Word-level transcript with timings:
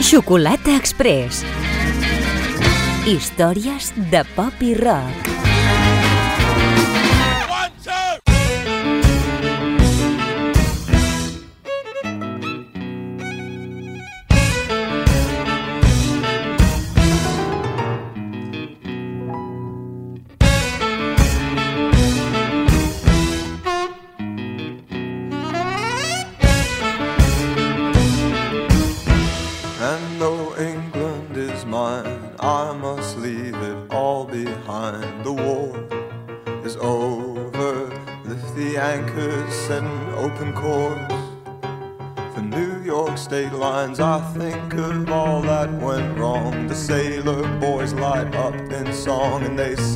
Xocolata 0.00 0.76
Express. 0.78 1.42
Històries 3.10 3.90
de 4.12 4.22
pop 4.36 4.62
i 4.62 4.72
rock. 4.78 5.27
And 49.48 49.58
they 49.58 49.87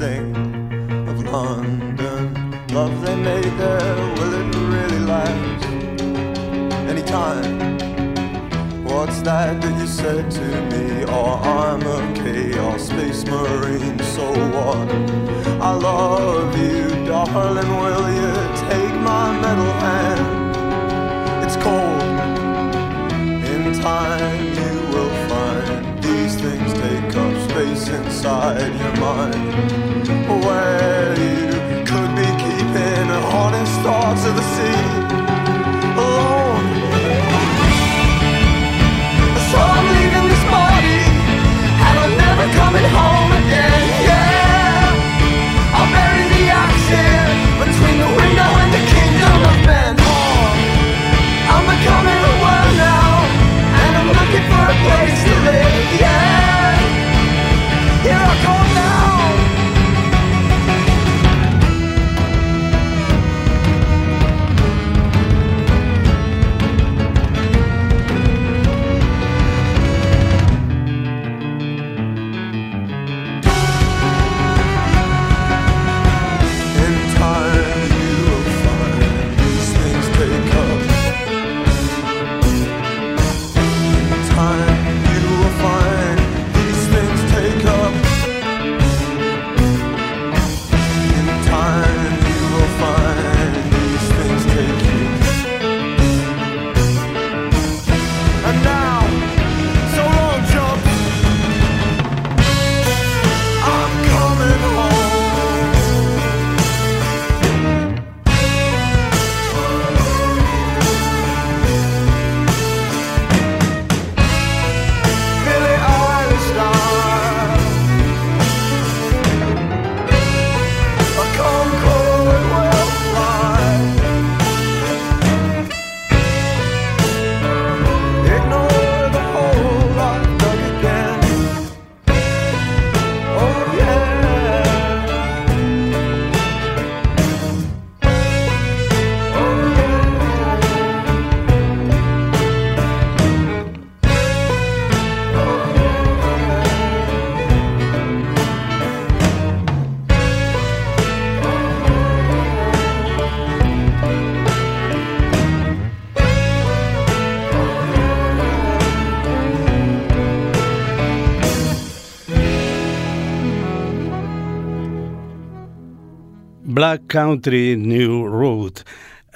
Country 167.12 167.76
New 167.76 168.24
Road. 168.24 168.80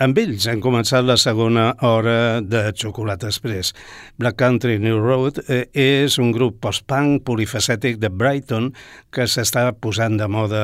Amb 0.01 0.17
ells 0.17 0.47
han 0.49 0.63
començat 0.65 1.05
la 1.05 1.19
segona 1.21 1.67
hora 1.85 2.41
de 2.41 2.63
Xocolata 2.73 3.29
Express. 3.29 3.75
Black 4.17 4.39
Country 4.41 4.79
New 4.81 4.97
Road 5.01 5.43
eh, 5.45 5.67
és 5.77 6.17
un 6.21 6.33
grup 6.33 6.57
post-punk 6.65 7.27
polifacètic 7.29 8.01
de 8.01 8.09
Brighton 8.09 8.71
que 9.13 9.29
s'està 9.29 9.67
posant 9.77 10.17
de 10.17 10.29
moda 10.29 10.63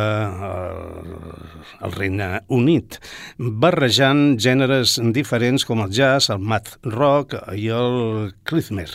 al, 0.49 1.13
al 1.85 1.97
Regne 1.99 2.31
Unit, 2.49 2.97
barrejant 3.37 4.41
gèneres 4.41 4.97
diferents 5.13 5.69
com 5.69 5.85
el 5.85 5.93
jazz, 5.93 6.33
el 6.33 6.41
math 6.41 6.79
rock 6.89 7.37
i 7.53 7.69
el 7.77 8.33
clithmer. 8.49 8.89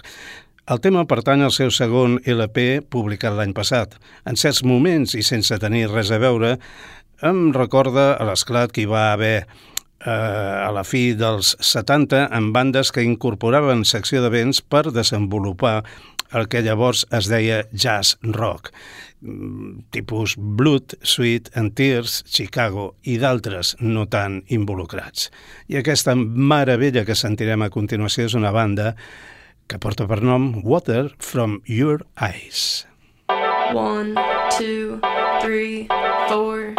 El 0.67 0.81
tema 0.83 1.05
pertany 1.07 1.45
al 1.45 1.53
seu 1.55 1.69
segon 1.71 2.17
LP 2.27 2.81
publicat 2.91 3.37
l'any 3.37 3.53
passat. 3.55 3.93
En 4.27 4.35
certs 4.35 4.65
moments 4.67 5.13
i 5.15 5.21
sense 5.23 5.55
tenir 5.63 5.85
res 5.93 6.09
a 6.11 6.17
veure, 6.19 6.57
em 7.25 7.51
recorda 7.55 8.13
a 8.15 8.27
l'esclat 8.27 8.73
que 8.73 8.83
hi 8.83 8.89
va 8.89 9.11
haver 9.13 9.47
eh, 10.05 10.11
a 10.11 10.69
la 10.73 10.83
fi 10.85 11.13
dels 11.17 11.55
70 11.59 12.27
en 12.35 12.51
bandes 12.53 12.91
que 12.93 13.05
incorporaven 13.05 13.85
secció 13.85 14.21
de 14.21 14.31
vents 14.33 14.61
per 14.61 14.91
desenvolupar 14.91 15.81
el 16.35 16.49
que 16.51 16.61
llavors 16.61 17.05
es 17.15 17.29
deia 17.31 17.63
jazz 17.71 18.17
rock 18.21 18.71
mm, 19.21 19.87
tipus 19.95 20.35
Blood, 20.37 20.97
Sweet 21.01 21.51
and 21.55 21.73
Tears, 21.79 22.23
Chicago 22.27 22.95
i 23.03 23.17
d'altres 23.21 23.75
no 23.79 24.05
tan 24.11 24.41
involucrats. 24.47 25.31
I 25.71 25.79
aquesta 25.79 26.15
meravella 26.17 27.05
que 27.07 27.15
sentirem 27.15 27.63
a 27.63 27.71
continuació 27.73 28.27
és 28.27 28.35
una 28.37 28.51
banda 28.51 28.93
que 29.67 29.79
porta 29.79 30.07
per 30.07 30.21
nom 30.23 30.61
Water 30.63 31.09
from 31.19 31.61
Your 31.65 32.05
Eyes. 32.19 32.85
One, 33.73 34.15
two, 34.57 34.99
three, 35.41 35.87
four. 36.29 36.71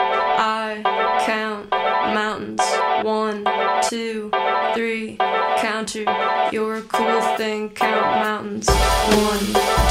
Two, 3.89 4.31
three. 4.75 5.17
Counter, 5.59 6.05
you're 6.53 6.77
a 6.77 6.83
cool 6.83 7.21
thing. 7.37 7.71
Count 7.71 8.23
mountains. 8.23 8.69
One, 8.69 9.88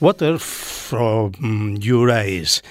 Water 0.00 0.38
from 0.38 1.76
Your 1.78 2.10
Eyes, 2.10 2.62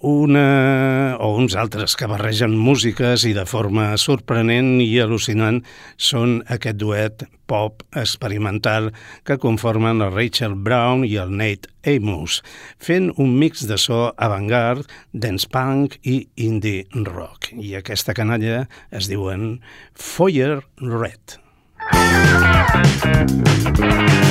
una 0.00 1.14
o 1.20 1.36
uns 1.36 1.52
altres 1.52 1.92
que 1.92 2.06
barregen 2.08 2.54
músiques 2.56 3.26
i 3.28 3.34
de 3.36 3.44
forma 3.44 3.98
sorprenent 4.00 4.80
i 4.80 4.96
al·lucinant 5.02 5.60
són 6.00 6.38
aquest 6.48 6.80
duet 6.80 7.26
pop 7.52 7.84
experimental 7.92 8.94
que 9.28 9.36
conformen 9.36 10.00
el 10.00 10.14
Rachel 10.14 10.56
Brown 10.56 11.04
i 11.04 11.20
el 11.20 11.36
Nate 11.36 11.68
Amos, 11.84 12.40
fent 12.80 13.12
un 13.20 13.36
mix 13.36 13.68
de 13.68 13.76
so 13.76 14.16
avant-garde, 14.16 14.88
dance 15.12 15.44
punk 15.52 16.00
i 16.00 16.32
indie 16.40 16.88
rock. 17.04 17.52
I 17.52 17.76
aquesta 17.76 18.16
canalla 18.16 18.64
es 18.88 19.12
diuen 19.12 19.60
Foyer 19.92 20.64
Red. 20.80 21.36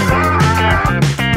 What 0.10 1.29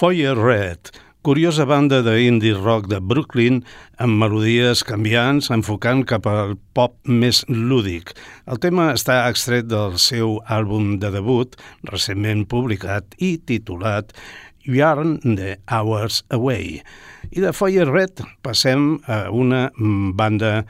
Foyer 0.00 0.34
Red, 0.34 0.78
curiosa 1.20 1.66
banda 1.66 2.00
de 2.00 2.22
indie 2.24 2.54
rock 2.54 2.86
de 2.88 3.02
Brooklyn 3.04 3.58
amb 4.00 4.16
melodies 4.22 4.80
canviants 4.88 5.50
enfocant 5.52 6.06
cap 6.08 6.24
al 6.24 6.54
pop 6.72 6.94
més 7.04 7.42
lúdic. 7.52 8.14
El 8.48 8.62
tema 8.64 8.94
està 8.94 9.18
extret 9.28 9.68
del 9.68 9.98
seu 10.00 10.38
àlbum 10.48 10.94
de 11.04 11.12
debut, 11.12 11.52
recentment 11.92 12.46
publicat 12.48 13.12
i 13.20 13.34
titulat 13.44 14.16
Yarn 14.64 15.18
the 15.20 15.58
Hours 15.68 16.22
Away. 16.32 16.80
I 17.36 17.44
de 17.44 17.52
Foyer 17.52 17.90
Red 17.92 18.24
passem 18.40 19.02
a 19.04 19.26
una 19.28 19.66
banda 20.16 20.62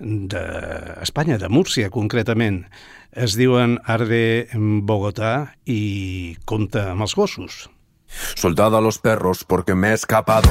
d'Espanya, 0.00 1.36
de 1.36 1.52
Múrcia 1.52 1.92
concretament. 1.92 2.64
Es 3.12 3.36
diuen 3.36 3.82
Arde 3.84 4.48
Bogotà 4.56 5.50
i 5.68 6.38
compta 6.48 6.94
amb 6.94 7.04
els 7.04 7.20
gossos. 7.20 7.66
Soldado 8.34 8.76
a 8.76 8.80
los 8.80 8.98
perros 8.98 9.44
porque 9.44 9.74
me 9.74 9.90
he 9.90 9.94
escapado. 9.94 10.48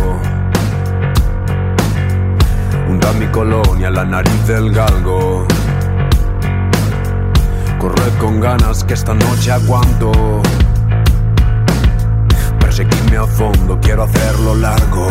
Hunda 2.89 3.11
mi 3.13 3.27
colonia 3.27 3.89
la 3.89 4.05
nariz 4.05 4.47
del 4.47 4.71
galgo. 4.71 5.45
Corred 7.79 8.17
con 8.19 8.39
ganas 8.39 8.83
que 8.83 8.93
esta 8.93 9.13
noche 9.13 9.51
aguanto. 9.51 10.11
Perseguidme 12.59 13.17
a 13.17 13.25
fondo, 13.25 13.79
quiero 13.81 14.03
hacerlo 14.03 14.55
largo. 14.55 15.07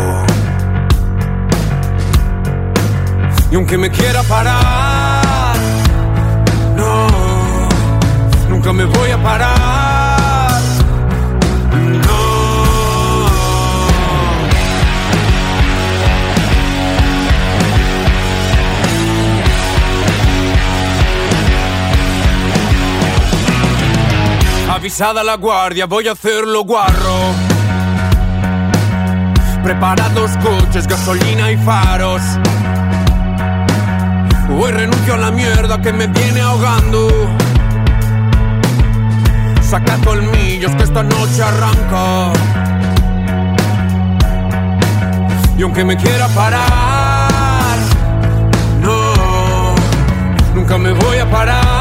Y 3.50 3.55
aunque 3.55 3.79
me 3.79 3.91
quiera 3.91 4.23
parar, 4.25 5.57
no, 6.76 7.09
nunca 8.49 8.73
me 8.73 8.85
voy 8.85 9.11
a 9.11 9.23
parar. 9.23 9.75
Avisada 24.87 25.25
la 25.25 25.35
guardia, 25.35 25.87
voy 25.87 26.07
a 26.07 26.12
hacerlo 26.12 26.62
guarro. 26.62 27.35
Preparad 29.64 30.12
los 30.12 30.31
coches, 30.37 30.87
gasolina 30.87 31.50
y 31.50 31.57
faros. 31.57 32.23
Hoy 34.49 34.71
renuncio 34.71 35.14
a 35.14 35.16
la 35.16 35.33
mierda 35.33 35.83
que 35.83 35.93
me 35.93 36.07
viene 36.07 36.40
ahogando. 36.40 37.09
Saca 39.61 39.99
colmillos 40.05 40.71
que 40.76 40.85
esta 40.85 41.02
noche 41.02 41.43
arranca. 41.43 42.33
Y 45.59 45.62
aunque 45.62 45.85
me 45.85 45.97
quiera 45.97 46.28
parar, 46.28 47.76
no, 48.81 49.75
nunca 50.55 50.78
me 50.78 50.93
voy 50.93 51.19
a 51.19 51.28
parar. 51.28 51.75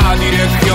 ja, 0.00 0.14
die 0.16 0.30
de 0.30 0.67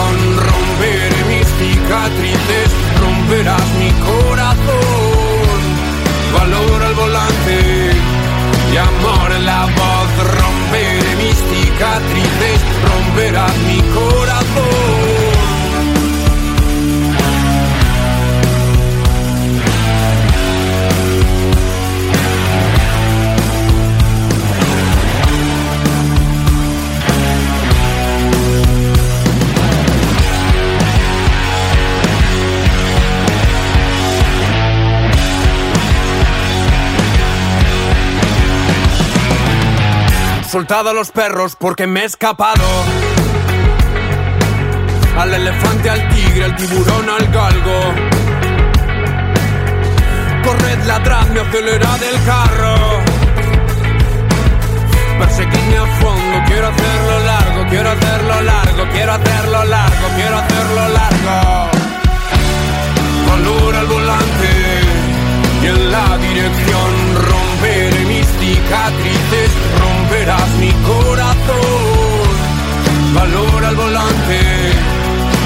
Soltado 40.54 40.92
a 40.92 40.94
los 40.94 41.10
perros 41.10 41.56
porque 41.56 41.88
me 41.88 42.02
he 42.02 42.06
escapado. 42.06 42.64
Al 45.18 45.34
elefante, 45.34 45.90
al 45.90 46.08
tigre, 46.10 46.44
al 46.44 46.56
tiburón, 46.56 47.10
al 47.10 47.28
galgo. 47.32 47.80
Corred, 50.44 50.84
ladradme, 50.86 51.40
acelerad 51.40 52.04
el 52.04 52.24
carro. 52.24 52.76
Perseguidme 55.18 55.78
a 55.78 55.86
fondo, 56.00 56.44
quiero 56.46 56.68
hacerlo 56.68 57.20
largo, 57.26 57.70
quiero 57.72 57.90
hacerlo 57.90 58.42
largo, 58.42 58.84
quiero 58.92 59.12
hacerlo 59.12 59.66
largo, 59.66 60.08
quiero 60.16 60.38
hacerlo 60.38 60.90
largo. 60.90 61.70
Valora 63.28 63.80
el 63.80 63.88
volante 63.88 64.50
y 65.64 65.66
en 65.66 65.92
la 65.92 66.18
dirección 66.20 67.16
romperé 67.28 67.93
mis 68.24 68.56
cicatrices, 68.56 69.52
romperás 69.80 70.50
mi 70.60 70.72
corazón. 70.86 72.34
Valora 73.14 73.70
el 73.70 73.76
volante 73.76 74.40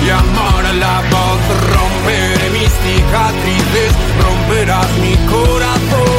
y 0.06 0.10
amor 0.10 0.66
a 0.66 0.74
la 0.74 1.02
voz, 1.12 1.40
romperé 1.74 2.50
mis 2.52 2.72
cicatrices, 2.84 3.92
romperás 4.22 4.90
mi 5.00 5.16
corazón. 5.28 6.17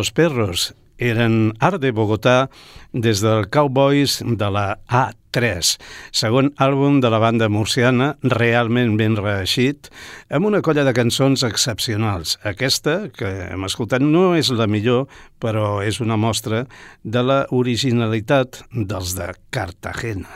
Los 0.00 0.12
perros 0.12 0.72
eren 0.96 1.52
art 1.60 1.82
de 1.82 1.90
Bogotà 1.92 2.48
des 2.96 3.20
del 3.20 3.50
Cowboys 3.52 4.22
de 4.24 4.48
la 4.48 4.78
A3, 4.88 5.74
segon 6.16 6.48
àlbum 6.56 7.02
de 7.04 7.10
la 7.12 7.18
banda 7.20 7.50
murciana 7.52 8.14
realment 8.24 8.96
ben 8.96 9.18
reeixit, 9.20 9.90
amb 10.32 10.48
una 10.48 10.62
colla 10.64 10.86
de 10.88 10.96
cançons 10.96 11.44
excepcionals. 11.44 12.38
Aquesta, 12.48 13.10
que 13.12 13.28
hem 13.50 13.68
escoltat, 13.68 14.00
no 14.00 14.32
és 14.40 14.48
la 14.56 14.64
millor, 14.64 15.04
però 15.36 15.84
és 15.84 16.00
una 16.00 16.16
mostra 16.16 16.64
de 17.04 17.20
la 17.20 17.42
originalitat 17.52 18.62
dels 18.72 19.12
de 19.20 19.34
Cartagena. 19.52 20.32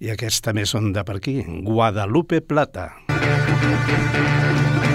I 0.00 0.16
aquests 0.16 0.40
també 0.48 0.64
són 0.64 0.94
de 0.96 1.04
per 1.04 1.20
aquí, 1.20 1.42
Guadalupe 1.68 2.40
Plata. 2.40 2.94
Whoa, 3.12 4.91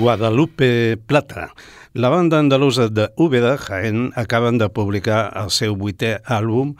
Guadalupe 0.00 0.96
Plata. 0.96 1.52
La 1.92 2.08
banda 2.08 2.38
andalusa 2.38 2.88
de 2.88 3.10
Úbeda, 3.16 3.58
Jaén, 3.58 4.12
acaben 4.16 4.56
de 4.56 4.70
publicar 4.72 5.26
el 5.36 5.50
seu 5.52 5.74
vuitè 5.76 6.14
àlbum 6.24 6.70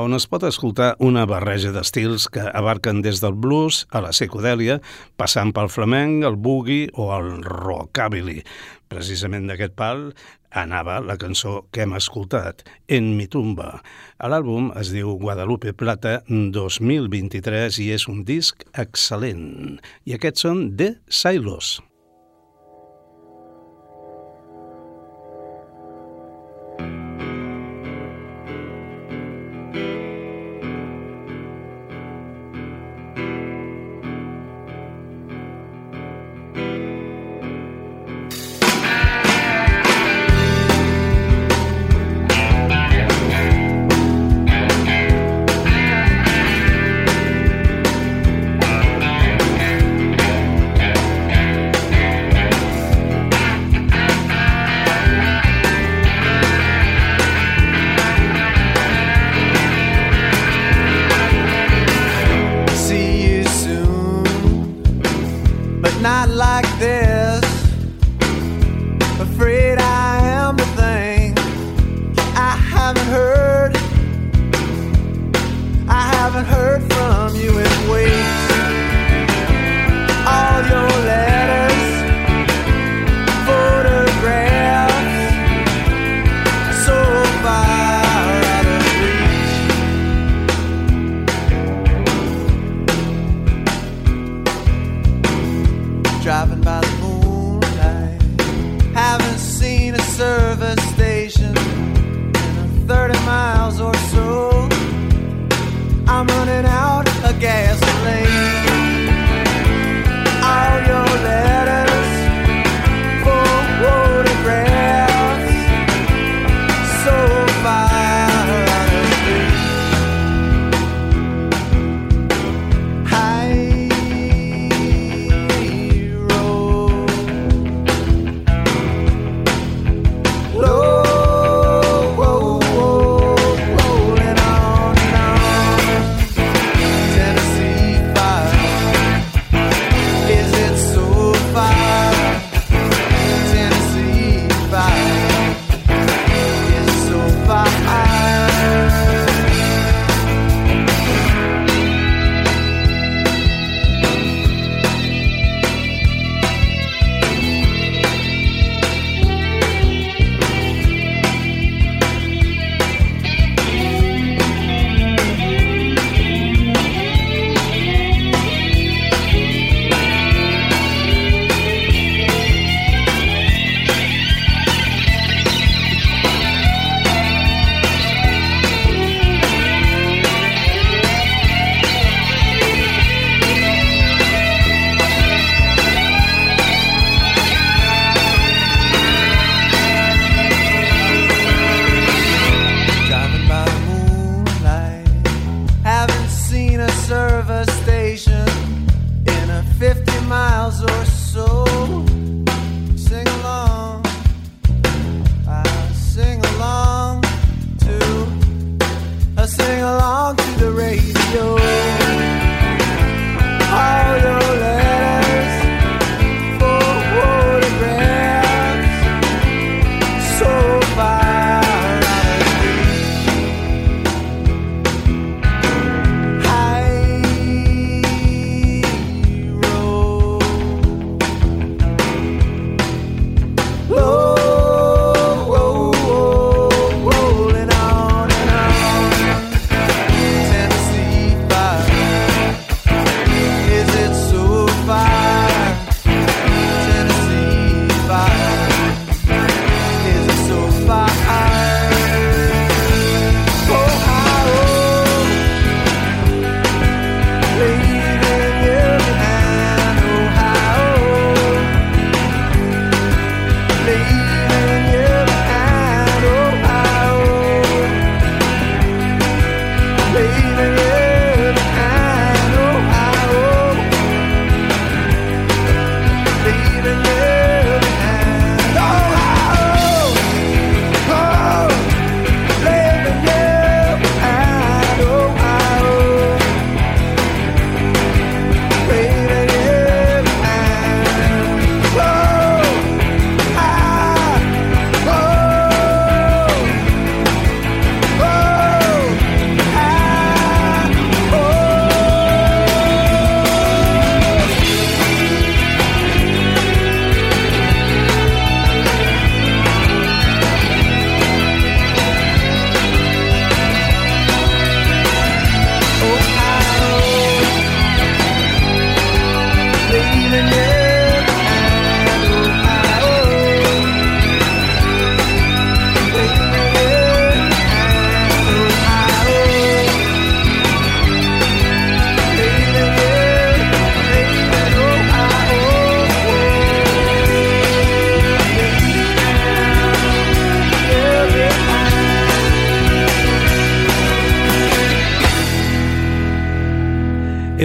on 0.00 0.16
es 0.16 0.24
pot 0.24 0.46
escoltar 0.48 0.94
una 0.96 1.26
barreja 1.28 1.74
d'estils 1.74 2.30
que 2.32 2.40
abarquen 2.40 3.02
des 3.04 3.20
del 3.20 3.36
blues 3.36 3.82
a 3.92 4.00
la 4.00 4.14
psicodèlia, 4.16 4.78
passant 5.20 5.52
pel 5.52 5.68
flamenc, 5.68 6.24
el 6.24 6.40
boogie 6.40 6.88
o 6.96 7.10
el 7.18 7.44
rockabilly. 7.44 8.40
Precisament 8.88 9.50
d'aquest 9.50 9.76
pal 9.76 10.06
anava 10.48 11.02
la 11.04 11.18
cançó 11.20 11.66
que 11.70 11.84
hem 11.84 11.92
escoltat, 12.00 12.64
En 12.88 13.12
mi 13.18 13.28
tumba. 13.28 13.82
L'àlbum 14.24 14.72
es 14.80 14.88
diu 14.88 15.18
Guadalupe 15.20 15.76
Plata 15.76 16.22
2023 16.30 17.76
i 17.84 17.92
és 17.92 18.08
un 18.08 18.24
disc 18.24 18.64
excel·lent. 18.72 19.76
I 20.08 20.16
aquests 20.16 20.48
són 20.48 20.68
The 20.80 20.94
Silos. 21.10 21.76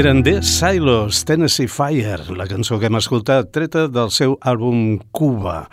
Eren 0.05 0.21
The 0.21 0.41
Silos, 0.43 1.23
Tennessee 1.25 1.67
Fire, 1.67 2.35
la 2.37 2.45
cançó 2.45 2.77
que 2.77 2.85
hem 2.85 2.97
escoltat, 2.99 3.47
treta 3.49 3.87
del 3.89 4.11
seu 4.13 4.35
àlbum 4.45 4.99
Cuba. 5.09 5.63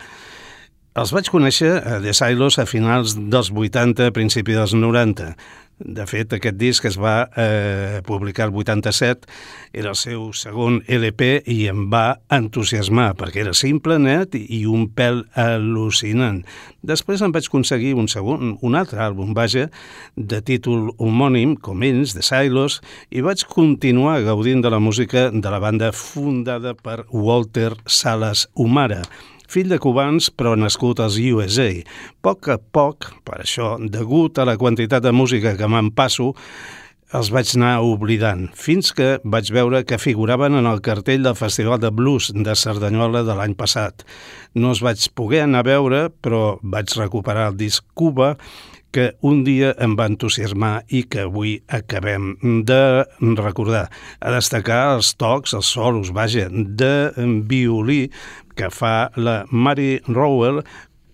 Els 0.97 1.11
vaig 1.13 1.29
conèixer 1.29 1.69
a 1.77 1.99
The 2.01 2.15
Silos 2.17 2.57
a 2.57 2.65
finals 2.65 3.13
dels 3.13 3.51
80, 3.53 4.09
principi 4.15 4.55
dels 4.57 4.73
90. 4.73 5.35
De 5.79 6.05
fet, 6.05 6.31
aquest 6.37 6.55
disc 6.59 6.85
es 6.85 6.99
va 7.01 7.27
eh, 7.35 8.01
publicar 8.05 8.45
el 8.45 8.53
87, 8.55 9.25
era 9.73 9.89
el 9.89 9.97
seu 9.97 10.27
segon 10.37 10.77
LP 10.85 11.41
i 11.49 11.65
em 11.71 11.87
va 11.89 12.19
entusiasmar 12.31 13.09
perquè 13.17 13.41
era 13.41 13.55
simple, 13.57 13.97
net 13.97 14.37
i 14.37 14.63
un 14.69 14.85
pèl 14.93 15.23
al·lucinant. 15.33 16.43
Després 16.85 17.25
em 17.25 17.33
vaig 17.33 17.49
aconseguir 17.49 17.95
un 17.97 18.07
segon, 18.11 18.53
un 18.61 18.77
altre 18.77 19.01
àlbum, 19.01 19.33
vaja, 19.33 19.65
de 20.15 20.43
títol 20.45 20.91
homònim, 21.01 21.57
com 21.57 21.81
ells, 21.83 22.13
de 22.13 22.21
Silos, 22.21 22.79
i 23.09 23.25
vaig 23.25 23.43
continuar 23.49 24.21
gaudint 24.23 24.61
de 24.61 24.69
la 24.69 24.79
música 24.83 25.31
de 25.33 25.49
la 25.49 25.59
banda 25.63 25.91
fundada 25.91 26.77
per 26.77 27.01
Walter 27.09 27.73
Salas 27.87 28.47
Humara, 28.53 29.01
fill 29.53 29.69
de 29.69 29.77
cubans 29.81 30.31
però 30.33 30.55
nascut 30.57 31.01
als 31.03 31.19
USA. 31.21 31.69
Poc 32.25 32.49
a 32.49 32.57
poc, 32.57 33.11
per 33.27 33.43
això, 33.43 33.75
degut 33.77 34.39
a 34.41 34.47
la 34.49 34.57
quantitat 34.57 35.05
de 35.05 35.13
música 35.13 35.53
que 35.59 35.69
me'n 35.69 35.91
passo, 35.93 36.31
els 37.13 37.29
vaig 37.29 37.51
anar 37.53 37.75
oblidant, 37.85 38.47
fins 38.57 38.89
que 38.97 39.19
vaig 39.21 39.51
veure 39.53 39.83
que 39.85 40.01
figuraven 40.01 40.57
en 40.57 40.65
el 40.65 40.81
cartell 40.81 41.21
del 41.27 41.37
Festival 41.37 41.77
de 41.77 41.91
Blues 41.93 42.31
de 42.33 42.55
Cerdanyola 42.57 43.21
de 43.27 43.35
l'any 43.37 43.53
passat. 43.53 44.01
No 44.57 44.73
els 44.73 44.81
vaig 44.81 45.05
poder 45.13 45.43
anar 45.45 45.61
a 45.61 45.69
veure, 45.69 45.99
però 46.09 46.57
vaig 46.63 46.95
recuperar 46.97 47.51
el 47.51 47.59
disc 47.59 47.85
Cuba 47.93 48.33
que 48.93 49.09
un 49.25 49.41
dia 49.43 49.73
em 49.81 49.97
va 49.99 50.07
entusiasmar 50.11 50.83
i 50.93 51.03
que 51.09 51.25
avui 51.25 51.57
acabem 51.67 52.33
de 52.69 52.79
recordar. 53.41 53.87
A 54.21 54.31
destacar 54.35 54.95
els 54.95 55.13
tocs, 55.19 55.55
els 55.57 55.73
solos, 55.73 56.13
vaja, 56.15 56.47
de 56.53 57.11
violí 57.49 58.05
que 58.55 58.69
fa 58.69 59.09
la 59.17 59.43
Mary 59.49 59.97
Rowell, 60.07 60.61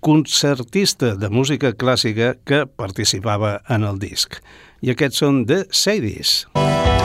concertista 0.03 1.15
de 1.19 1.31
música 1.31 1.73
clàssica 1.75 2.35
que 2.45 2.65
participava 2.67 3.59
en 3.71 3.87
el 3.87 3.99
disc. 3.99 4.39
I 4.83 4.95
aquests 4.95 5.25
són 5.25 5.43
de 5.47 5.65
Sadies. 5.71 6.43
Música 6.55 6.98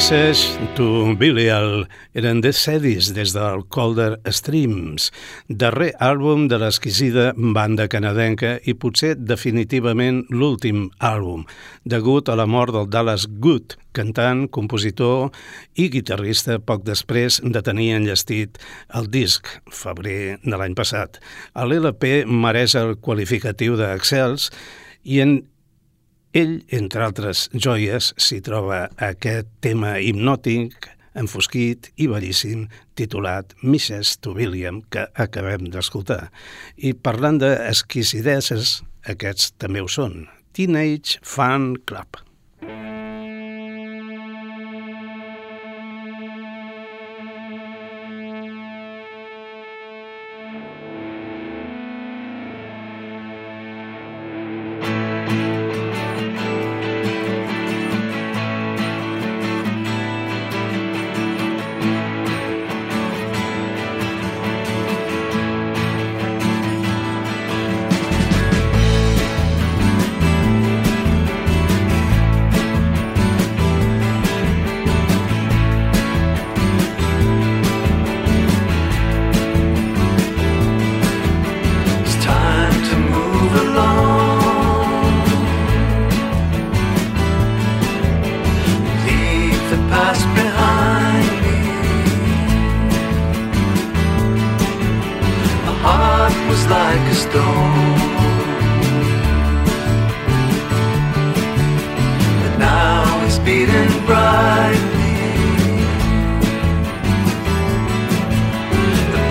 Message 0.00 0.56
to 0.76 1.14
Bilial 1.20 1.82
eren 2.16 2.38
de 2.40 2.54
Sedis 2.56 3.10
des 3.12 3.34
del 3.36 3.66
Colder 3.68 4.14
Streams, 4.32 5.10
darrer 5.44 5.90
àlbum 6.00 6.46
de 6.48 6.56
l'exquisida 6.56 7.26
banda 7.36 7.84
canadenca 7.92 8.54
i 8.64 8.72
potser 8.72 9.10
definitivament 9.18 10.22
l'últim 10.32 10.86
àlbum, 11.04 11.44
degut 11.84 12.32
a 12.32 12.38
la 12.40 12.48
mort 12.48 12.72
del 12.72 12.88
Dallas 12.88 13.28
Good, 13.28 13.76
cantant, 13.92 14.46
compositor 14.48 15.28
i 15.76 15.90
guitarrista 15.92 16.56
poc 16.64 16.88
després 16.88 17.42
de 17.44 17.60
tenir 17.60 17.92
enllestit 17.98 18.56
el 18.96 19.12
disc, 19.12 19.52
febrer 19.68 20.38
de 20.46 20.56
l'any 20.56 20.80
passat. 20.80 21.20
L'LP 21.52 22.24
mereix 22.24 22.72
el 22.80 22.96
qualificatiu 23.04 23.76
d'Excels 23.76 24.48
i 25.04 25.20
en 25.20 25.42
ell, 26.34 26.60
entre 26.70 27.04
altres 27.04 27.48
joies, 27.54 28.12
s'hi 28.20 28.40
troba 28.44 28.86
aquest 29.10 29.50
tema 29.64 29.96
hipnòtic 29.98 30.90
enfosquit 31.18 31.90
i 31.98 32.06
bellíssim 32.10 32.68
titulat 32.98 33.54
Mrs. 33.62 34.18
to 34.22 34.34
William, 34.38 34.80
que 34.90 35.08
acabem 35.14 35.66
d'escoltar. 35.72 36.30
I 36.76 36.94
parlant 36.94 37.40
d'exquisideses, 37.42 38.80
aquests 39.10 39.54
també 39.58 39.82
ho 39.82 39.90
són. 39.90 40.26
Teenage 40.54 41.18
Fan 41.22 41.74
Club. 41.86 42.29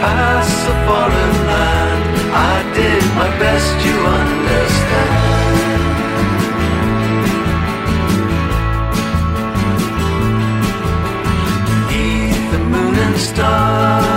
The 0.09 0.15
past's 0.15 0.65
a 0.65 0.75
foreign 0.87 1.35
land. 1.49 2.03
I 2.33 2.55
did 2.73 3.03
my 3.21 3.29
best, 3.43 3.75
you 3.85 3.97
understand. 4.19 5.13
Beneath 11.89 12.43
the 12.53 12.59
moon 12.71 12.95
and 13.05 13.17
stars, 13.17 14.08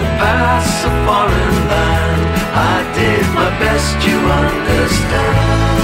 The 0.00 0.06
past's 0.20 0.84
a 0.84 0.90
foreign 1.04 1.56
land. 1.72 2.22
I 2.54 2.76
did 2.94 3.24
my 3.34 3.50
best, 3.58 3.96
you 4.06 4.18
understand. 4.44 5.80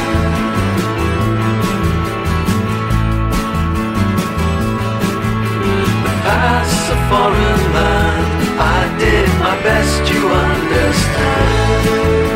The 6.05 6.13
past's 6.25 6.91
a 6.91 6.93
foreign 7.11 7.63
land. 7.75 8.29
I 8.61 8.63
did 8.99 9.29
my 9.41 9.57
best, 9.67 10.13
you 10.13 10.29
understand. 10.29 12.30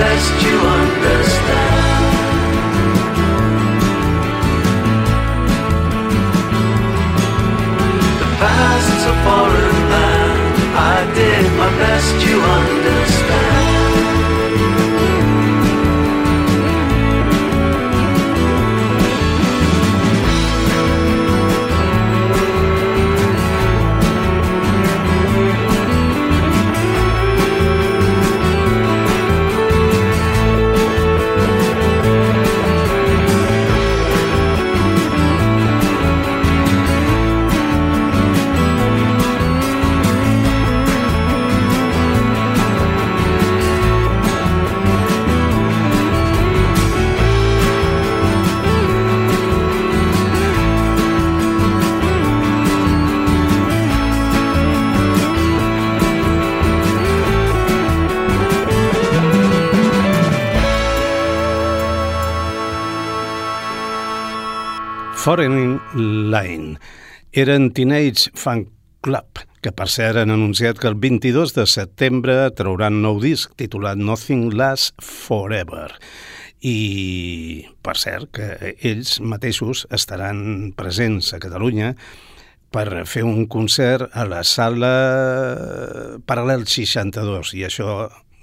Best, 0.00 0.32
you 0.46 0.56
understand. 0.80 2.14
The 8.20 8.28
past's 8.40 9.04
a 9.12 9.14
foreign 9.24 9.80
land. 9.92 10.56
I 10.92 10.98
did 11.20 11.46
my 11.62 11.70
best, 11.82 12.14
you 12.26 12.36
understand. 12.58 13.89
Foreign 65.30 65.78
Line. 65.94 66.80
Eren 67.30 67.70
Teenage 67.70 68.32
Fan 68.34 68.64
Club, 69.00 69.38
que 69.62 69.70
per 69.70 69.86
cert 69.86 70.18
han 70.18 70.32
anunciat 70.34 70.80
que 70.82 70.90
el 70.90 70.96
22 70.98 71.52
de 71.54 71.68
setembre 71.70 72.34
trauran 72.58 72.98
nou 73.04 73.20
disc 73.22 73.54
titulat 73.54 73.94
Nothing 73.94 74.48
Lasts 74.58 74.90
Forever. 74.98 75.86
I, 76.66 76.74
per 77.78 77.94
cert, 78.02 78.26
que 78.34 78.74
ells 78.74 79.20
mateixos 79.22 79.84
estaran 79.94 80.72
presents 80.74 81.30
a 81.30 81.38
Catalunya 81.38 81.94
per 82.74 83.06
fer 83.06 83.22
un 83.22 83.46
concert 83.46 84.10
a 84.10 84.26
la 84.26 84.42
sala 84.42 84.94
Paral·lel 86.26 86.66
62, 86.66 87.54
i 87.54 87.68
això 87.70 88.00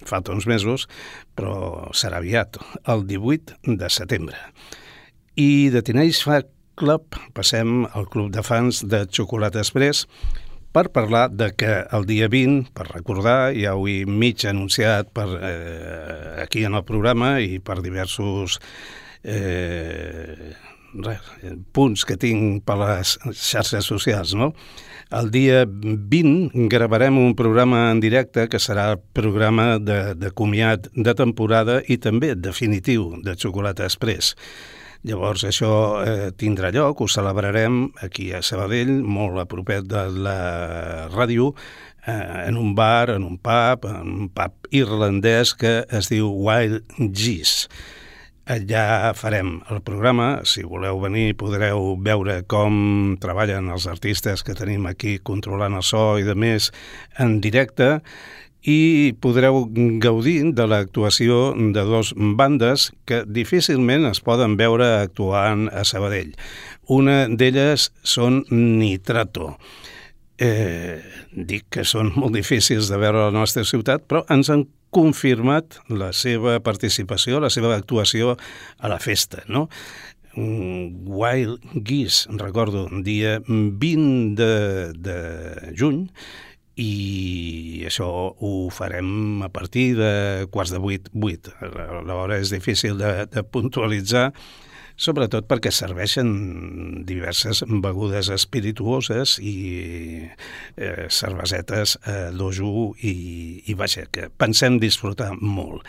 falta 0.08 0.32
uns 0.32 0.48
mesos, 0.48 0.88
però 1.36 1.92
serà 1.92 2.24
aviat, 2.24 2.56
el 2.88 3.10
18 3.12 3.76
de 3.76 3.92
setembre. 3.92 4.40
I 5.36 5.68
de 5.76 5.84
Teenage 5.84 6.24
Fan 6.24 6.54
Club 6.78 7.18
passem 7.34 7.88
al 7.98 8.06
club 8.14 8.30
de 8.36 8.44
fans 8.46 8.84
de 8.86 9.06
Xocolata 9.10 9.64
Express 9.64 10.06
per 10.76 10.92
parlar 10.94 11.32
de 11.34 11.50
que 11.58 11.72
el 11.98 12.06
dia 12.06 12.28
20, 12.30 12.70
per 12.78 12.86
recordar, 12.92 13.54
ja 13.58 13.74
he 13.74 13.98
mig 14.06 14.46
anunciat 14.46 15.10
per, 15.10 15.28
eh, 15.42 16.44
aquí 16.44 16.66
en 16.70 16.78
el 16.78 16.86
programa 16.86 17.40
i 17.42 17.58
per 17.58 17.80
diversos 17.82 18.60
eh, 19.24 20.54
res, 20.94 21.34
punts 21.74 22.06
que 22.06 22.18
tinc 22.22 22.62
per 22.68 22.78
les 22.84 23.18
xarxes 23.34 23.90
socials, 23.90 24.36
no? 24.38 24.54
El 25.18 25.32
dia 25.32 25.66
20 25.66 26.68
gravarem 26.70 27.18
un 27.18 27.34
programa 27.36 27.88
en 27.92 28.02
directe 28.04 28.50
que 28.52 28.60
serà 28.60 28.92
el 28.94 29.00
programa 29.18 29.78
de, 29.80 30.14
de 30.20 30.34
comiat 30.36 30.92
de 30.94 31.14
temporada 31.16 31.80
i 31.88 31.98
també 31.98 32.36
definitiu 32.36 33.16
de 33.24 33.38
Xocolata 33.40 33.88
Express. 33.88 34.36
Llavors 35.08 35.46
això 35.48 35.72
eh, 36.04 36.30
tindrà 36.36 36.68
lloc, 36.76 37.00
ho 37.00 37.06
celebrarem 37.08 37.86
aquí 38.04 38.34
a 38.36 38.42
Sabadell, 38.44 38.98
molt 39.08 39.40
a 39.40 39.46
propet 39.48 39.86
de 39.88 40.02
la 40.12 40.40
ràdio, 41.14 41.54
eh, 42.04 42.48
en 42.50 42.58
un 42.60 42.74
bar, 42.76 43.14
en 43.14 43.24
un 43.24 43.38
pub, 43.40 43.88
en 43.88 44.10
un 44.26 44.28
pub 44.36 44.68
irlandès 44.76 45.54
que 45.56 45.78
es 45.88 46.12
diu 46.12 46.28
Wild 46.28 46.84
Geese. 47.16 47.70
Allà 48.52 49.14
farem 49.16 49.58
el 49.72 49.80
programa, 49.84 50.42
si 50.48 50.66
voleu 50.68 51.00
venir 51.00 51.38
podreu 51.40 51.96
veure 52.04 52.42
com 52.48 53.16
treballen 53.24 53.72
els 53.72 53.88
artistes 53.92 54.44
que 54.44 54.56
tenim 54.56 54.88
aquí 54.92 55.18
controlant 55.20 55.76
el 55.76 55.84
so 55.84 56.18
i 56.20 56.28
de 56.28 56.36
més 56.36 56.72
en 57.20 57.40
directe 57.44 58.02
i 58.64 59.14
podreu 59.22 59.66
gaudir 60.02 60.40
de 60.58 60.66
l'actuació 60.68 61.54
de 61.56 61.84
dos 61.88 62.14
bandes 62.18 62.92
que 63.08 63.24
difícilment 63.26 64.08
es 64.10 64.22
poden 64.24 64.58
veure 64.60 64.88
actuant 65.04 65.68
a 65.72 65.86
Sabadell. 65.88 66.34
Una 66.88 67.28
d'elles 67.28 67.92
són 68.04 68.44
Nitrato. 68.50 69.56
Eh, 70.38 71.02
dic 71.34 71.66
que 71.74 71.86
són 71.88 72.12
molt 72.16 72.36
difícils 72.36 72.92
de 72.92 72.98
veure 73.02 73.24
a 73.24 73.30
la 73.32 73.40
nostra 73.40 73.64
ciutat, 73.66 74.04
però 74.06 74.22
ens 74.34 74.52
han 74.54 74.68
confirmat 74.94 75.80
la 75.90 76.12
seva 76.16 76.60
participació, 76.64 77.42
la 77.42 77.52
seva 77.54 77.74
actuació 77.76 78.36
a 78.78 78.92
la 78.92 79.00
festa, 79.04 79.44
no? 79.48 79.68
Wild 80.38 81.64
Geese, 81.74 82.30
recordo, 82.38 82.88
dia 83.04 83.40
20 83.48 84.36
de, 84.38 84.94
de 84.94 85.18
juny, 85.74 86.06
i 86.78 87.84
això 87.90 88.08
ho 88.38 88.54
farem 88.74 89.42
a 89.46 89.50
partir 89.50 89.96
de 89.98 90.46
quarts 90.54 90.74
de 90.76 90.82
vuit, 90.82 91.10
vuit. 91.14 91.50
L'hora 91.62 92.38
és 92.38 92.54
difícil 92.54 92.98
de, 93.00 93.26
de 93.32 93.44
puntualitzar, 93.44 94.30
sobretot 94.98 95.46
perquè 95.50 95.72
serveixen 95.74 96.30
diverses 97.06 97.64
begudes 97.70 98.30
espirituoses 98.34 99.38
i 99.42 99.56
eh, 100.26 101.06
cervesetes 101.14 101.98
eh, 102.02 102.30
dojo 102.34 102.92
i, 103.06 103.14
i 103.70 103.78
vaja, 103.78 104.08
que 104.12 104.30
pensem 104.30 104.80
disfrutar 104.82 105.32
molt. 105.38 105.86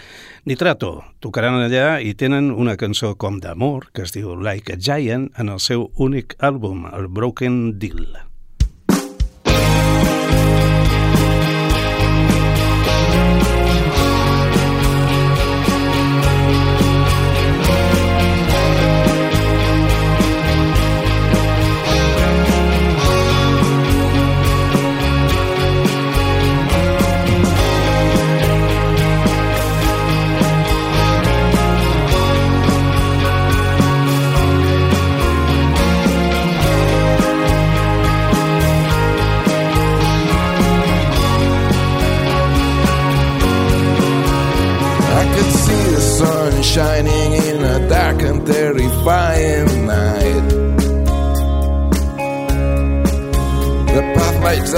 Nitrato 0.49 1.03
tocaran 1.25 1.61
allà 1.65 1.99
i 2.05 2.15
tenen 2.15 2.53
una 2.53 2.77
cançó 2.81 3.15
com 3.17 3.41
d'amor 3.45 3.91
que 3.97 4.05
es 4.05 4.17
diu 4.17 4.37
Like 4.37 4.77
a 4.77 4.81
Giant 4.81 5.31
en 5.41 5.53
el 5.53 5.61
seu 5.61 5.89
únic 5.97 6.37
àlbum, 6.41 6.87
el 6.93 7.09
Broken 7.09 7.79
Deal. 7.81 8.29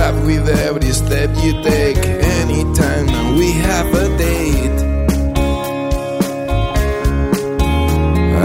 Path 0.01 0.25
with 0.25 0.49
every 0.49 0.93
step 0.93 1.29
you 1.45 1.53
take. 1.63 1.99
Anytime 2.41 3.07
now 3.07 3.35
we 3.41 3.49
have 3.69 3.89
a 4.05 4.07
date, 4.17 4.81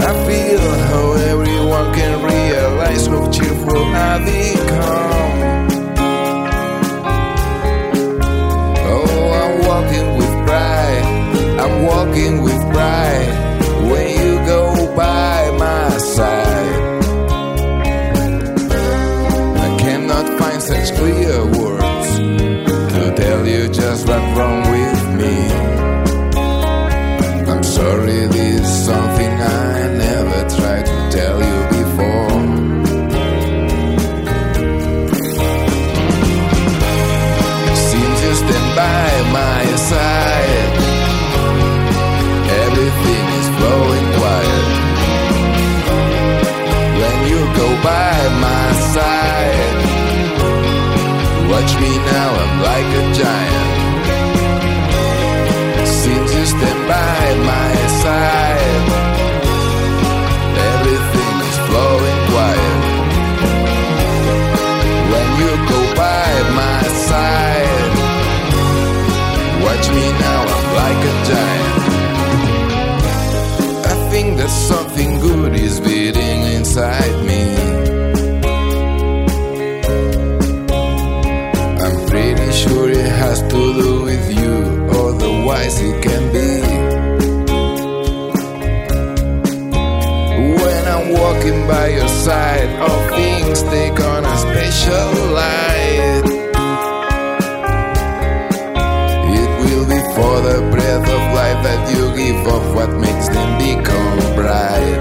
I 0.08 0.12
feel 0.26 0.64
how 0.88 1.04
everyone 1.32 1.88
can 1.98 2.14
realize 2.32 3.06
how 3.06 3.30
cheerful 3.30 3.84
I 4.08 4.18
become. 4.24 4.55
By 91.66 91.88
your 91.88 92.08
side, 92.08 92.68
all 92.80 93.08
things 93.10 93.62
take 93.64 93.98
on 94.00 94.24
a 94.24 94.36
special 94.38 95.08
light. 95.34 96.24
It 99.40 99.50
will 99.60 99.86
be 99.94 100.00
for 100.16 100.34
the 100.48 100.58
breath 100.72 101.08
of 101.16 101.22
life 101.40 101.60
that 101.66 101.82
you 101.92 102.02
give 102.16 102.46
off 102.54 102.74
what 102.74 102.90
makes 103.00 103.28
them 103.28 103.50
become 103.58 104.18
bright. 104.36 105.00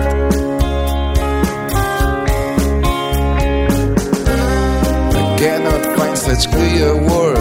I 5.22 5.38
cannot 5.38 5.97
find 5.97 6.18
such 6.18 6.51
clear 6.51 6.95
words 6.95 7.34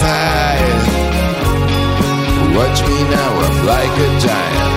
side, 0.00 0.80
watch 2.56 2.78
me 2.88 2.98
now, 3.16 3.30
I'm 3.46 3.58
like 3.72 3.94
a 4.06 4.10
giant. 4.26 4.74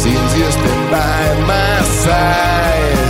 Since 0.00 0.30
you 0.38 0.48
stand 0.58 0.84
by 0.96 1.22
my 1.52 1.74
side, 2.04 3.00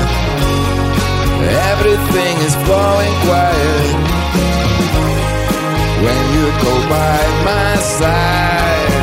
everything 1.71 2.35
is 2.47 2.55
flowing 2.65 3.15
quiet. 3.27 3.97
When 6.05 6.23
you 6.37 6.47
go 6.65 6.75
by 6.97 7.21
my 7.51 7.73
side, 7.99 9.03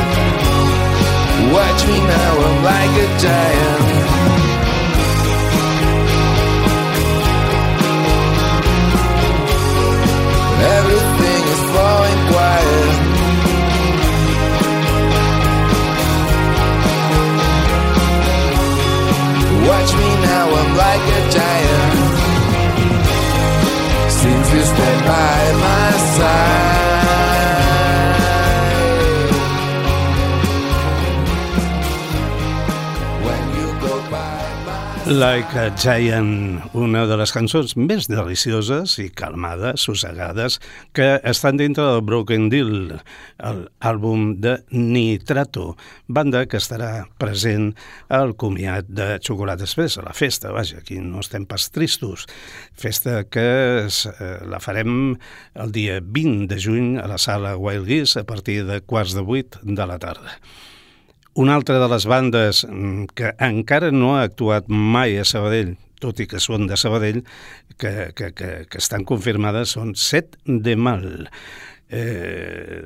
watch 1.56 1.80
me 1.90 1.98
now, 2.14 2.32
I'm 2.46 2.58
like 2.70 2.94
a 3.04 3.08
giant. 3.24 4.01
Watch 19.68 19.90
me 19.94 20.08
now, 20.26 20.46
I'm 20.60 20.76
like 20.76 21.04
a 21.18 21.30
giant. 21.36 21.94
Since 24.10 24.52
you 24.54 24.62
stand 24.62 25.00
by 25.06 25.52
my 25.64 25.90
side. 26.16 26.81
Like 35.12 35.58
a 35.58 35.68
Giant, 35.76 36.62
una 36.72 37.02
de 37.04 37.18
les 37.20 37.32
cançons 37.34 37.74
més 37.76 38.06
delicioses 38.08 38.94
i 39.02 39.10
calmades, 39.12 39.84
sossegades, 39.84 40.56
que 40.96 41.18
estan 41.28 41.58
dintre 41.60 41.84
del 41.84 42.00
Broken 42.08 42.46
Deal, 42.48 42.94
l'àlbum 43.36 44.24
de 44.40 44.54
Nitrato, 44.72 45.74
banda 46.08 46.46
que 46.48 46.56
estarà 46.62 47.04
present 47.20 47.74
al 48.08 48.32
comiat 48.40 48.88
de 48.88 49.18
Xocolata 49.20 49.68
Express, 49.68 49.98
a 50.00 50.06
la 50.08 50.16
festa, 50.16 50.54
vaja, 50.56 50.80
aquí 50.80 50.96
no 51.04 51.20
estem 51.20 51.44
pas 51.44 51.68
tristos. 51.76 52.24
Festa 52.72 53.20
que 53.28 53.48
eh, 53.84 54.34
la 54.48 54.64
farem 54.64 55.18
el 55.52 55.76
dia 55.76 56.00
20 56.00 56.48
de 56.48 56.62
juny 56.62 56.92
a 56.96 57.04
la 57.10 57.20
sala 57.20 57.58
Wild 57.60 57.84
Geese 57.90 58.24
a 58.24 58.28
partir 58.28 58.62
de 58.64 58.80
quarts 58.80 59.12
de 59.12 59.28
vuit 59.28 59.60
de 59.60 59.86
la 59.92 60.00
tarda. 60.00 60.40
Una 61.34 61.54
altra 61.56 61.78
de 61.80 61.88
les 61.88 62.04
bandes 62.04 62.66
mm, 62.68 63.12
que 63.16 63.32
encara 63.40 63.90
no 63.94 64.16
ha 64.16 64.26
actuat 64.26 64.68
mai 64.68 65.16
a 65.16 65.24
Sabadell, 65.24 65.76
tot 66.02 66.20
i 66.20 66.26
que 66.28 66.40
són 66.42 66.66
de 66.68 66.76
Sabadell, 66.76 67.22
que, 67.78 68.10
que, 68.16 68.32
que, 68.36 68.50
que 68.68 68.80
estan 68.82 69.06
confirmades, 69.08 69.72
són 69.78 69.94
Set 69.96 70.36
de 70.44 70.76
Mal. 70.76 71.30
Eh, 71.88 72.82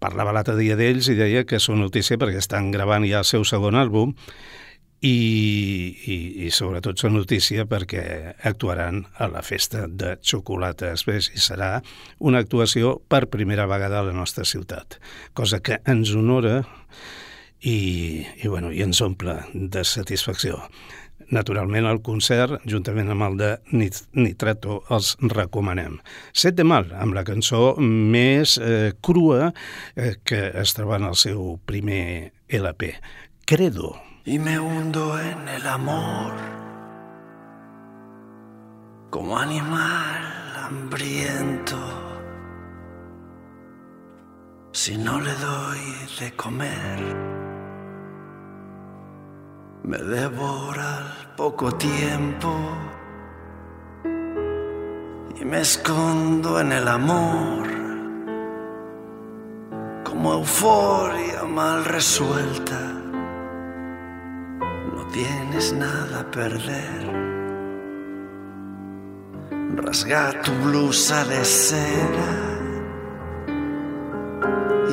parlava 0.00 0.32
l'altre 0.32 0.56
dia 0.58 0.76
d'ells 0.78 1.08
i 1.12 1.16
deia 1.18 1.44
que 1.48 1.60
són 1.62 1.80
notícia 1.84 2.18
perquè 2.20 2.40
estan 2.40 2.70
gravant 2.72 3.04
ja 3.08 3.22
el 3.24 3.28
seu 3.28 3.44
segon 3.48 3.76
àlbum 3.80 4.12
i, 5.04 5.12
i, 5.12 6.16
i 6.46 6.50
sobretot 6.52 7.00
són 7.00 7.16
notícia 7.16 7.66
perquè 7.68 8.04
actuaran 8.48 9.02
a 9.20 9.28
la 9.32 9.42
festa 9.44 9.86
de 9.88 10.16
Xocolata 10.24 10.90
Express 10.92 11.30
i 11.34 11.42
serà 11.42 11.76
una 12.18 12.40
actuació 12.44 12.96
per 13.08 13.26
primera 13.32 13.68
vegada 13.68 14.00
a 14.00 14.08
la 14.08 14.16
nostra 14.16 14.44
ciutat, 14.48 14.98
cosa 15.36 15.60
que 15.60 15.80
ens 15.84 16.14
honora 16.16 16.62
i, 17.62 18.24
i, 18.42 18.48
bueno, 18.48 18.72
i 18.72 18.82
ens 18.84 19.00
omple 19.04 19.38
de 19.52 19.84
satisfacció. 19.84 20.60
Naturalment, 21.32 21.88
el 21.90 22.02
concert, 22.06 22.60
juntament 22.70 23.10
amb 23.10 23.26
el 23.26 23.38
de 23.40 23.52
Nit 23.74 24.02
Nitrato, 24.14 24.82
els 24.94 25.16
recomanem. 25.32 25.98
Set 26.30 26.54
de 26.58 26.66
mal, 26.66 26.92
amb 26.94 27.16
la 27.16 27.24
cançó 27.26 27.74
més 27.80 28.58
eh, 28.62 28.92
crua 29.02 29.50
eh, 29.96 30.14
que 30.22 30.44
es 30.54 30.76
troba 30.78 31.00
en 31.00 31.08
el 31.10 31.18
seu 31.18 31.56
primer 31.66 32.32
LP. 32.46 32.94
Credo. 33.46 33.96
y 34.26 34.40
me 34.40 34.58
hundo 34.58 35.20
en 35.20 35.48
el 35.48 35.64
amor 35.68 36.32
como 39.08 39.38
animal 39.38 40.56
hambriento. 40.56 41.78
Si 44.72 44.96
no 44.98 45.20
le 45.20 45.32
doy 45.32 45.78
de 46.18 46.32
comer, 46.32 47.35
me 49.86 49.98
devora 49.98 50.98
al 51.20 51.34
poco 51.36 51.70
tiempo 51.72 52.52
y 55.40 55.44
me 55.44 55.60
escondo 55.60 56.60
en 56.60 56.72
el 56.72 56.88
amor 56.88 57.68
como 60.02 60.32
euforia 60.32 61.44
mal 61.44 61.84
resuelta 61.84 62.96
no 64.92 65.06
tienes 65.12 65.72
nada 65.72 66.20
a 66.20 66.30
perder. 66.30 67.26
Rasga 69.76 70.40
tu 70.42 70.52
blusa 70.64 71.24
de 71.26 71.44
seda 71.44 72.32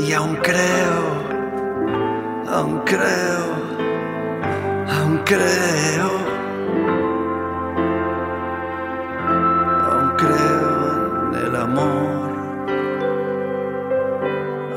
y 0.05 0.13
aún 0.13 0.35
creo, 0.35 1.03
aún 2.47 2.79
creo, 2.85 3.72
aún 4.87 5.17
creo, 5.25 6.11
aún 9.89 10.09
creo 10.17 11.27
en 11.27 11.35
el 11.45 11.55
amor, 11.55 12.29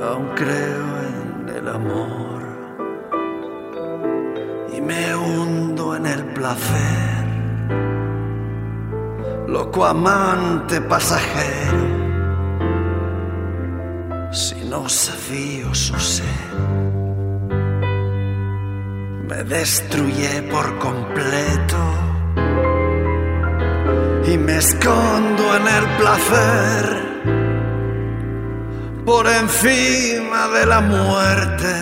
aún 0.08 0.28
creo 0.34 0.86
en 1.08 1.48
el 1.56 1.68
amor. 1.68 2.42
Y 4.72 4.80
me 4.80 5.14
hundo 5.16 5.96
en 5.96 6.06
el 6.06 6.24
placer, 6.34 7.26
loco 9.48 9.84
amante 9.84 10.80
pasajero, 10.80 11.86
si 14.30 14.64
no 14.64 14.88
sabía 14.88 15.74
su 15.74 15.98
ser, 15.98 16.24
me 19.36 19.44
destruye 19.44 20.42
por 20.50 20.78
completo 20.78 21.76
y 24.26 24.38
me 24.38 24.56
escondo 24.56 25.56
en 25.56 25.68
el 25.78 25.86
placer. 25.98 26.84
Por 29.04 29.26
encima 29.26 30.48
de 30.48 30.66
la 30.66 30.80
muerte 30.80 31.74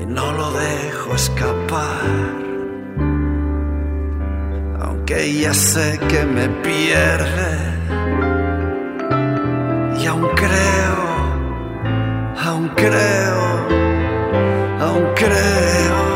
y 0.00 0.06
no 0.06 0.32
lo 0.32 0.52
dejo 0.52 1.14
escapar. 1.16 2.06
Aunque 4.80 5.40
ya 5.40 5.52
sé 5.52 5.98
que 6.08 6.24
me 6.24 6.48
pierde 6.68 7.52
y 10.00 10.06
aún 10.06 10.28
creo, 10.36 11.06
aún 12.44 12.68
creo, 12.76 13.55
creo, 15.14 16.15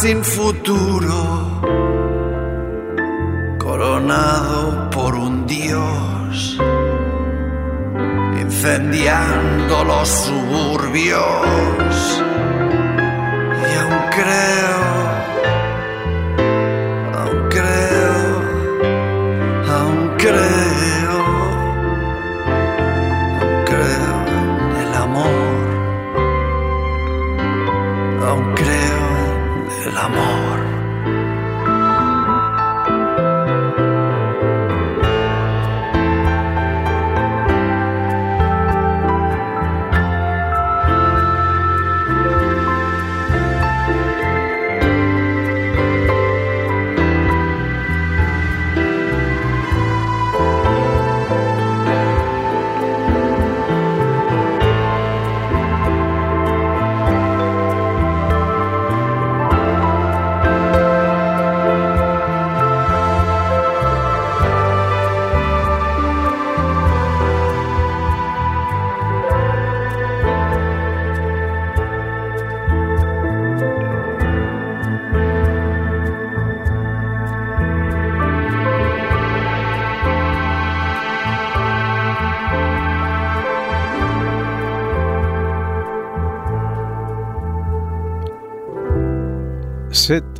sin 0.00 0.24
futuro 0.24 1.60
coronado 3.58 4.88
por 4.88 5.14
un 5.14 5.46
dios, 5.46 6.58
incendiando 8.40 9.84
los 9.84 10.08
suburbios. 10.08 12.22
Y 13.68 13.72
aún 13.78 14.00
creo, 14.16 14.89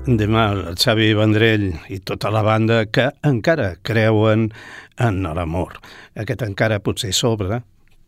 Set 0.01 0.17
de 0.17 0.27
mal, 0.27 0.63
el 0.65 0.79
Xavi 0.81 1.11
Vendrell 1.13 1.67
i 1.93 1.99
tota 2.01 2.31
la 2.33 2.41
banda 2.41 2.87
que 2.89 3.11
encara 3.27 3.75
creuen 3.85 4.47
en 4.97 5.19
l'amor. 5.37 5.77
Aquest 6.17 6.41
encara 6.47 6.79
potser 6.81 7.13
sobra, 7.13 7.59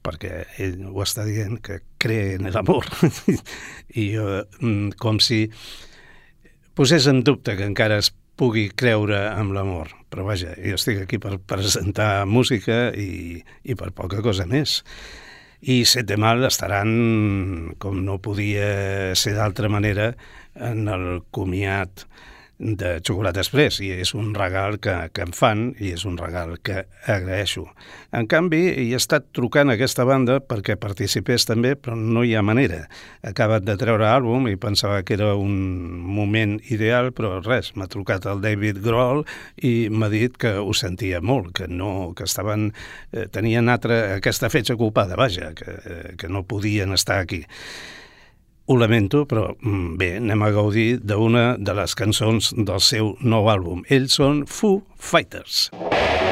perquè 0.01 0.47
ell 0.65 0.87
ho 0.89 1.05
està 1.05 1.27
dient, 1.29 1.59
que 1.61 1.83
cree 2.01 2.39
en 2.39 2.49
l'amor. 2.55 2.89
I 4.03 4.07
uh, 4.17 4.41
com 4.97 5.21
si 5.21 5.45
posés 6.73 7.11
en 7.13 7.21
dubte 7.29 7.59
que 7.61 7.69
encara 7.69 8.01
es 8.01 8.09
pugui 8.41 8.71
creure 8.73 9.27
en 9.37 9.53
l'amor. 9.53 9.93
Però 10.09 10.25
vaja, 10.25 10.57
jo 10.65 10.81
estic 10.81 11.05
aquí 11.05 11.21
per 11.21 11.37
presentar 11.45 12.25
música 12.25 12.87
i, 12.97 13.43
i 13.69 13.77
per 13.77 13.93
poca 13.93 14.25
cosa 14.25 14.49
més. 14.49 14.81
I 15.63 15.85
Set 15.87 16.09
de 16.09 16.17
Mal 16.19 16.41
estaran, 16.49 17.77
com 17.79 18.01
no 18.03 18.17
podia 18.19 19.13
ser 19.15 19.37
d'altra 19.37 19.69
manera, 19.71 20.15
en 20.55 20.89
el 20.89 21.23
comiat 21.31 22.07
de 22.63 23.01
Xocolata 23.03 23.43
Express 23.43 23.81
i 23.83 23.89
és 23.91 24.13
un 24.15 24.31
regal 24.37 24.77
que, 24.83 24.95
que 25.11 25.25
em 25.27 25.33
fan 25.35 25.73
i 25.83 25.91
és 25.97 26.05
un 26.07 26.15
regal 26.21 26.55
que 26.63 26.85
agraeixo. 27.11 27.65
En 28.15 28.29
canvi, 28.31 28.61
he 28.71 28.85
estat 28.95 29.27
trucant 29.35 29.73
a 29.73 29.75
aquesta 29.75 30.07
banda 30.07 30.39
perquè 30.47 30.77
participés 30.79 31.47
també, 31.49 31.75
però 31.75 31.97
no 31.99 32.23
hi 32.23 32.37
ha 32.39 32.45
manera. 32.47 32.85
Acabat 33.27 33.67
de 33.67 33.75
treure 33.81 34.07
àlbum 34.07 34.47
i 34.51 34.61
pensava 34.61 35.03
que 35.03 35.17
era 35.19 35.33
un 35.35 35.57
moment 36.07 36.59
ideal, 36.71 37.11
però 37.17 37.41
res, 37.43 37.73
m'ha 37.75 37.91
trucat 37.91 38.29
el 38.31 38.45
David 38.45 38.79
Grohl 38.85 39.25
i 39.59 39.89
m'ha 39.91 40.11
dit 40.13 40.39
que 40.39 40.55
ho 40.63 40.77
sentia 40.77 41.21
molt, 41.21 41.51
que 41.59 41.67
no 41.67 42.13
que 42.15 42.29
estaven 42.31 42.71
eh, 43.11 43.27
tenien 43.33 43.73
altra, 43.73 44.21
aquesta 44.21 44.53
fetge 44.53 44.79
ocupada, 44.79 45.19
vaja, 45.19 45.51
que, 45.59 45.75
eh, 45.83 46.15
que 46.19 46.31
no 46.31 46.47
podien 46.47 46.95
estar 46.95 47.19
aquí. 47.19 47.43
Ho 48.67 48.77
lamento, 48.79 49.25
però 49.27 49.49
mm, 49.55 49.97
bé, 49.99 50.11
anem 50.21 50.45
a 50.47 50.53
gaudir 50.55 51.01
d'una 51.03 51.57
de 51.59 51.75
les 51.75 51.97
cançons 51.99 52.53
del 52.57 52.81
seu 52.81 53.17
nou 53.21 53.51
àlbum. 53.51 53.83
Ells 53.91 54.21
són 54.21 54.45
Foo 54.47 54.85
Fighters. 54.99 55.67
I 55.73 56.32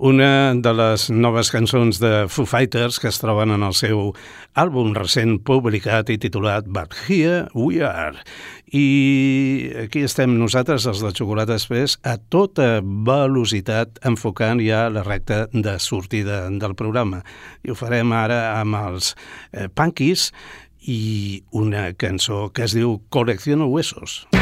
una 0.00 0.54
de 0.56 0.70
les 0.72 1.10
noves 1.12 1.50
cançons 1.52 1.98
de 2.00 2.24
Foo 2.32 2.48
Fighters 2.48 2.96
que 2.98 3.10
es 3.10 3.18
troben 3.20 3.52
en 3.52 3.60
el 3.66 3.74
seu 3.76 4.14
àlbum 4.56 4.94
recent 4.96 5.36
publicat 5.44 6.08
i 6.08 6.16
titulat 6.16 6.64
But 6.64 6.96
Here 7.04 7.50
We 7.52 7.82
Are. 7.84 8.16
I 8.72 8.86
aquí 9.84 10.06
estem 10.06 10.38
nosaltres, 10.40 10.88
els 10.88 11.04
de 11.04 11.12
Xocolata 11.12 11.58
Express, 11.58 11.98
a 12.00 12.16
tota 12.16 12.80
velocitat 12.80 14.00
enfocant 14.08 14.64
ja 14.64 14.86
la 14.88 15.04
recta 15.04 15.44
de 15.52 15.76
sortida 15.78 16.46
del 16.48 16.74
programa. 16.78 17.20
I 17.60 17.74
ho 17.74 17.76
farem 17.76 18.16
ara 18.16 18.40
amb 18.56 18.80
els 18.80 19.12
eh, 19.52 19.68
Punkies 19.68 20.30
i 20.80 21.42
una 21.52 21.90
cançó 21.92 22.46
que 22.56 22.64
es 22.64 22.72
diu 22.72 23.02
Colecciono 23.12 23.68
Huesos. 23.68 24.22
Colecciono 24.24 24.39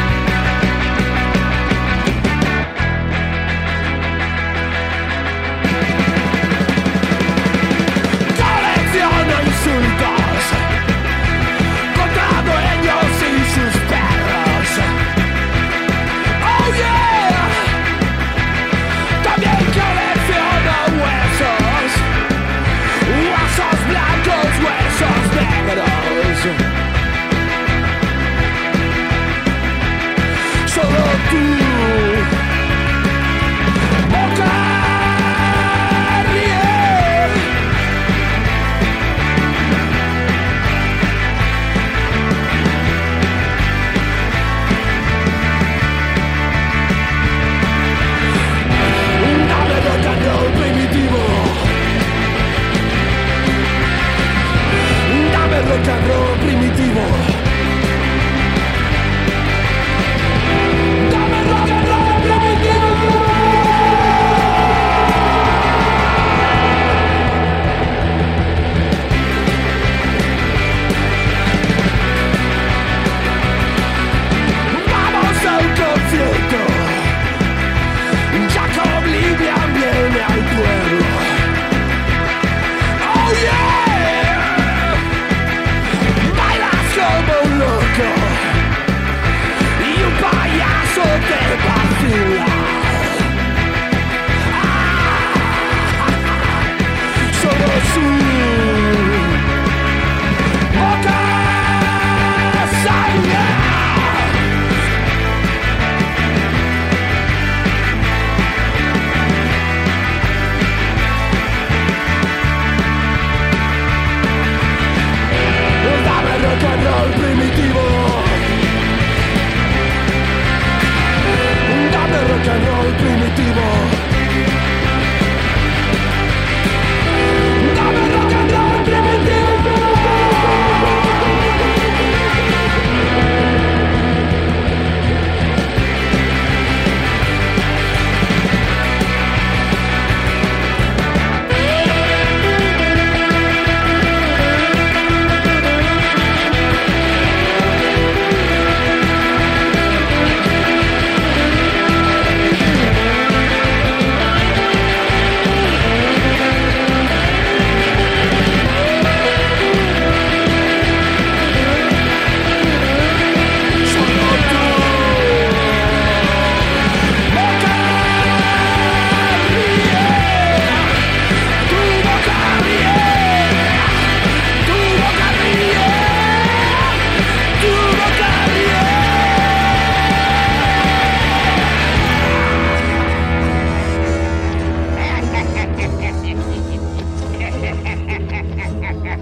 cabrón. 55.77 56.28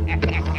Yeah. 0.06 0.52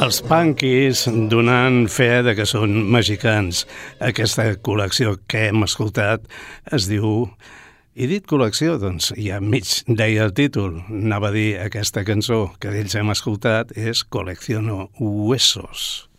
Els 0.00 0.22
Punkies 0.24 1.02
donant 1.28 1.82
fe 1.92 2.22
de 2.24 2.32
que 2.32 2.46
són 2.48 2.72
mexicans. 2.94 3.66
Aquesta 4.00 4.46
col·lecció 4.64 5.18
que 5.28 5.50
hem 5.50 5.66
escoltat 5.66 6.24
es 6.72 6.88
diu... 6.88 7.28
I 8.00 8.06
dit 8.08 8.24
col·lecció, 8.24 8.78
doncs 8.80 9.10
ja 9.20 9.42
mig 9.44 9.68
deia 9.84 10.24
el 10.24 10.32
títol. 10.32 10.78
Anava 10.88 11.28
a 11.28 11.34
dir 11.36 11.48
aquesta 11.60 12.06
cançó 12.08 12.46
que 12.62 12.72
d'ells 12.72 12.96
hem 12.96 13.12
escoltat 13.12 13.76
és 13.76 14.00
Colecciono 14.08 14.86
Huesos. 14.96 16.09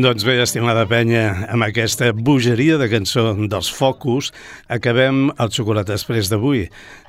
Doncs 0.00 0.22
bé, 0.24 0.38
estimada 0.40 0.86
penya, 0.88 1.48
amb 1.52 1.66
aquesta 1.66 2.06
bogeria 2.16 2.78
de 2.80 2.86
cançó 2.88 3.34
dels 3.36 3.68
Focus 3.68 4.30
acabem 4.72 5.26
el 5.28 5.50
Xocolata 5.52 5.92
Express 5.92 6.30
d'avui. 6.32 6.62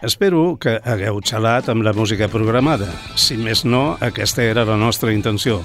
Espero 0.04 0.58
que 0.60 0.74
hagueu 0.84 1.22
xalat 1.24 1.70
amb 1.72 1.86
la 1.88 1.94
música 1.96 2.28
programada. 2.28 2.89
Si 3.16 3.38
més 3.39 3.64
no, 3.64 3.96
aquesta 4.04 4.44
era 4.44 4.68
la 4.68 4.76
nostra 4.76 5.14
intenció. 5.16 5.62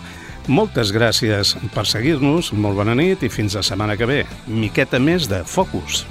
Moltes 0.46 0.94
gràcies 0.94 1.56
per 1.74 1.88
seguir-nos, 1.90 2.52
molt 2.54 2.78
bona 2.78 2.94
nit 2.94 3.26
i 3.26 3.32
fins 3.32 3.58
la 3.58 3.66
setmana 3.66 3.98
que 3.98 4.06
ve. 4.06 4.22
Miqueta 4.46 5.02
més 5.02 5.26
de 5.26 5.42
Focus. 5.42 6.04